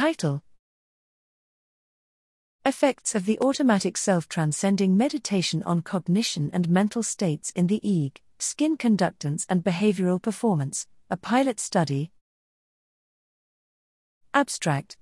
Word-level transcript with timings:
Title. 0.00 0.40
Effects 2.64 3.14
of 3.14 3.26
the 3.26 3.38
automatic 3.40 3.98
self 3.98 4.30
transcending 4.30 4.96
meditation 4.96 5.62
on 5.64 5.82
cognition 5.82 6.48
and 6.54 6.70
mental 6.70 7.02
states 7.02 7.50
in 7.50 7.66
the 7.66 7.82
EEG, 7.84 8.16
skin 8.38 8.78
conductance 8.78 9.44
and 9.50 9.62
behavioral 9.62 10.18
performance, 10.22 10.86
a 11.10 11.18
pilot 11.18 11.60
study. 11.60 12.12
Abstract. 14.32 14.96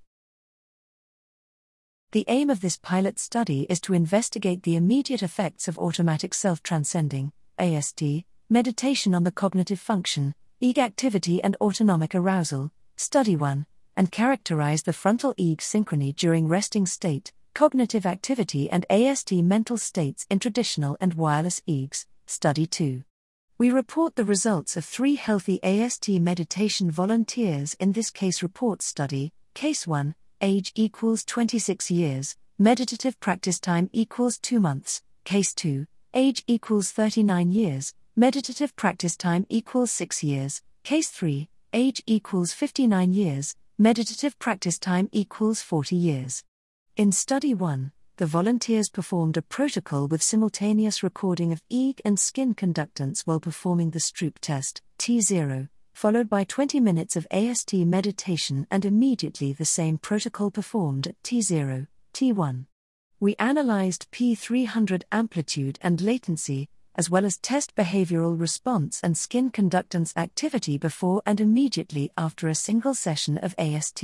The 2.10 2.24
aim 2.26 2.50
of 2.50 2.60
this 2.60 2.76
pilot 2.76 3.20
study 3.20 3.68
is 3.70 3.80
to 3.82 3.94
investigate 3.94 4.64
the 4.64 4.74
immediate 4.74 5.22
effects 5.22 5.68
of 5.68 5.78
automatic 5.78 6.34
self 6.34 6.60
transcending, 6.60 7.30
AST, 7.56 8.02
meditation 8.50 9.14
on 9.14 9.22
the 9.22 9.30
cognitive 9.30 9.78
function, 9.78 10.34
EEG 10.60 10.78
activity 10.78 11.40
and 11.40 11.56
autonomic 11.60 12.16
arousal, 12.16 12.72
Study 12.96 13.36
1, 13.36 13.64
and 13.98 14.12
characterize 14.12 14.84
the 14.84 14.92
frontal 14.92 15.34
EEG 15.34 15.58
synchrony 15.58 16.14
during 16.14 16.46
resting 16.46 16.86
state 16.86 17.32
Cognitive 17.52 18.06
Activity 18.06 18.70
and 18.70 18.86
AST 18.88 19.32
Mental 19.32 19.76
States 19.76 20.24
in 20.30 20.38
Traditional 20.38 20.96
and 21.00 21.14
Wireless 21.14 21.60
EEGs, 21.66 22.06
Study 22.24 22.66
2. 22.66 23.02
We 23.58 23.72
report 23.72 24.14
the 24.14 24.24
results 24.24 24.76
of 24.76 24.84
three 24.84 25.16
healthy 25.16 25.58
AST 25.64 26.08
meditation 26.10 26.88
volunteers 26.88 27.74
in 27.80 27.90
this 27.90 28.10
case 28.10 28.44
report 28.44 28.80
study. 28.80 29.32
Case 29.54 29.88
1, 29.88 30.14
age 30.40 30.70
equals 30.76 31.24
26 31.24 31.90
years, 31.90 32.36
meditative 32.56 33.18
practice 33.18 33.58
time 33.58 33.90
equals 33.92 34.38
2 34.38 34.60
months. 34.60 35.02
Case 35.24 35.52
2, 35.54 35.88
age 36.14 36.44
equals 36.46 36.92
39 36.92 37.50
years, 37.50 37.92
meditative 38.14 38.76
practice 38.76 39.16
time 39.16 39.44
equals 39.48 39.90
6 39.90 40.22
years. 40.22 40.62
Case 40.84 41.10
3, 41.10 41.48
age 41.72 42.00
equals 42.06 42.52
59 42.52 43.12
years, 43.12 43.56
meditative 43.80 44.36
practice 44.40 44.76
time 44.76 45.08
equals 45.12 45.62
40 45.62 45.94
years. 45.94 46.42
In 46.96 47.12
Study 47.12 47.54
1, 47.54 47.92
the 48.16 48.26
volunteers 48.26 48.88
performed 48.88 49.36
a 49.36 49.42
protocol 49.42 50.08
with 50.08 50.20
simultaneous 50.20 51.04
recording 51.04 51.52
of 51.52 51.62
EEG 51.70 52.00
and 52.04 52.18
skin 52.18 52.56
conductance 52.56 53.20
while 53.20 53.38
performing 53.38 53.90
the 53.90 54.00
Stroop 54.00 54.40
test, 54.40 54.82
T0, 54.98 55.68
followed 55.94 56.28
by 56.28 56.42
20 56.42 56.80
minutes 56.80 57.14
of 57.14 57.28
AST 57.30 57.72
meditation 57.72 58.66
and 58.68 58.84
immediately 58.84 59.52
the 59.52 59.64
same 59.64 59.96
protocol 59.96 60.50
performed 60.50 61.06
at 61.06 61.22
T0, 61.22 61.86
T1. 62.12 62.64
We 63.20 63.36
analyzed 63.38 64.10
P300 64.10 65.04
amplitude 65.12 65.78
and 65.80 66.00
latency, 66.00 66.68
as 66.98 67.08
well 67.08 67.24
as 67.24 67.38
test 67.38 67.76
behavioral 67.76 68.38
response 68.38 69.00
and 69.04 69.16
skin 69.16 69.52
conductance 69.52 70.14
activity 70.16 70.76
before 70.76 71.22
and 71.24 71.40
immediately 71.40 72.10
after 72.18 72.48
a 72.48 72.54
single 72.56 72.92
session 72.92 73.38
of 73.38 73.54
AST. 73.56 74.02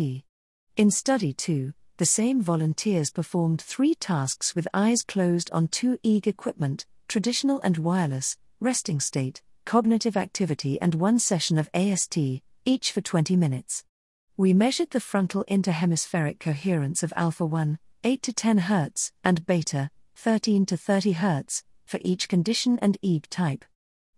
In 0.77 0.91
Study 0.93 1.33
2, 1.33 1.73
the 1.97 2.07
same 2.07 2.41
volunteers 2.41 3.11
performed 3.11 3.61
three 3.61 3.97
tasks 3.97 4.55
with 4.55 4.69
eyes 4.73 5.03
closed 5.03 5.51
on 5.53 5.67
two 5.67 5.99
EEG 6.05 6.29
equipment 6.29 6.87
traditional 7.09 7.61
and 7.63 7.79
wireless, 7.79 8.37
resting 8.61 9.01
state, 9.01 9.43
cognitive 9.65 10.17
activity, 10.17 10.81
and 10.81 10.95
one 10.95 11.19
session 11.19 11.59
of 11.59 11.69
AST, 11.75 12.17
each 12.65 12.93
for 12.93 13.01
20 13.01 13.37
minutes. 13.37 13.85
We 14.37 14.53
measured 14.53 14.91
the 14.91 15.01
frontal 15.01 15.45
interhemispheric 15.49 16.41
coherence 16.41 17.03
of 17.03 17.13
alpha 17.17 17.45
1, 17.45 17.79
8 18.05 18.23
to 18.23 18.33
10 18.33 18.61
Hz, 18.61 19.13
and 19.23 19.47
beta, 19.47 19.91
13 20.17 20.65
to 20.67 20.77
30 20.77 21.15
Hz, 21.15 21.63
for 21.85 22.01
each 22.03 22.29
condition 22.29 22.79
and 22.81 22.99
EEG 23.03 23.27
type. 23.31 23.65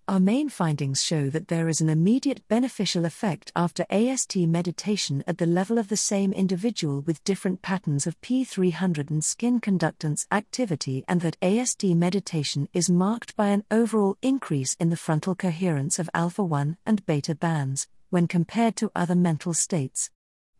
Our 0.09 0.20
main 0.20 0.48
findings 0.48 1.03
show 1.03 1.31
that 1.31 1.48
there 1.48 1.69
is 1.69 1.81
an 1.81 1.89
immediate 1.89 2.47
beneficial 2.47 3.05
effect 3.05 3.50
after 3.56 3.84
AST 3.91 4.36
meditation 4.36 5.25
at 5.27 5.39
the 5.39 5.47
level 5.47 5.78
of 5.78 5.89
the 5.89 5.97
same 5.97 6.33
individual 6.33 7.00
with 7.00 7.25
different 7.25 7.61
patterns 7.61 8.06
of 8.06 8.20
P300 8.20 9.11
and 9.11 9.25
skin 9.25 9.61
conductance 9.61 10.25
activity, 10.31 11.05
and 11.09 11.22
that 11.22 11.37
AST 11.42 11.83
meditation 11.83 12.69
is 12.72 12.89
marked 12.89 13.34
by 13.34 13.48
an 13.48 13.64
overall 13.69 14.17
increase 14.22 14.76
in 14.78 14.91
the 14.91 14.97
frontal 14.97 15.34
coherence 15.34 15.99
of 15.99 16.09
alpha 16.15 16.44
1 16.44 16.76
and 16.87 17.05
beta 17.05 17.34
bands 17.34 17.88
when 18.10 18.28
compared 18.28 18.76
to 18.76 18.93
other 18.94 19.16
mental 19.16 19.55
states. 19.55 20.10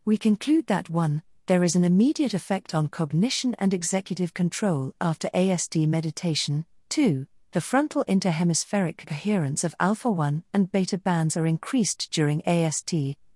We 0.03 0.17
conclude 0.17 0.67
that 0.67 0.89
1. 0.89 1.23
There 1.45 1.63
is 1.63 1.77
an 1.77 1.85
immediate 1.85 2.33
effect 2.33 2.75
on 2.75 2.89
cognition 2.89 3.55
and 3.57 3.73
executive 3.73 4.33
control 4.33 4.93
after 4.99 5.29
AST 5.33 5.77
meditation, 5.77 6.65
2 6.97 7.27
the 7.51 7.61
frontal 7.61 8.03
interhemispheric 8.07 9.05
coherence 9.05 9.63
of 9.63 9.75
alpha 9.79 10.09
1 10.09 10.43
and 10.51 10.71
beta 10.71 10.97
bands 10.97 11.37
are 11.37 11.45
increased 11.45 12.09
during 12.11 12.41
AST, 12.47 12.91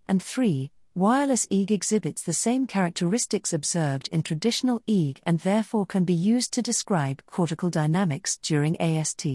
and 0.07 0.23
3. 0.23 0.71
Wireless 0.95 1.45
EEG 1.45 1.69
exhibits 1.69 2.23
the 2.23 2.33
same 2.33 2.65
characteristics 2.65 3.53
observed 3.53 4.09
in 4.11 4.23
traditional 4.23 4.81
EEG 4.87 5.19
and 5.27 5.41
therefore 5.41 5.85
can 5.85 6.05
be 6.05 6.13
used 6.15 6.51
to 6.53 6.63
describe 6.63 7.23
cortical 7.27 7.69
dynamics 7.69 8.35
during 8.37 8.81
AST. 8.81 9.27